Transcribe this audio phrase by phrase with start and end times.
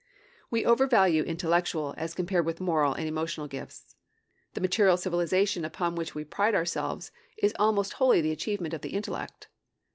[0.49, 3.95] We overvalue intellectual as compared with moral and emotional gifts.
[4.55, 8.95] The material civilization upon which we pride ourselves is almost wholly the achievement of the
[8.95, 9.49] intellect.